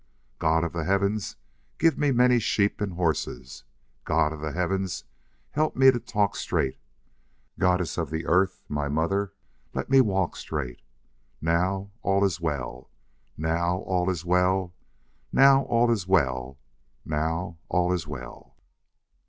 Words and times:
God 0.39 0.63
of 0.63 0.73
the 0.73 0.83
Heavens, 0.83 1.35
give 1.77 1.95
me 1.95 2.11
many 2.11 2.39
sheep 2.39 2.81
and 2.81 2.93
horses. 2.93 3.65
God 4.03 4.33
of 4.33 4.41
the 4.41 4.51
Heavens, 4.51 5.03
help 5.51 5.75
me 5.75 5.91
to 5.91 5.99
talk 5.99 6.35
straight. 6.35 6.79
Goddess 7.59 7.99
of 7.99 8.09
the 8.09 8.25
Earth, 8.25 8.63
my 8.67 8.89
Mother, 8.89 9.31
let 9.75 9.91
me 9.91 10.01
walk 10.01 10.35
straight. 10.35 10.81
Now 11.39 11.91
all 12.01 12.25
is 12.25 12.41
well, 12.41 12.89
now 13.37 13.77
all 13.81 14.09
is 14.09 14.25
well, 14.25 14.73
now 15.31 15.61
all 15.65 15.91
is 15.91 16.07
well, 16.07 16.57
now 17.05 17.59
all 17.69 17.93
is 17.93 18.07
well. 18.07 18.55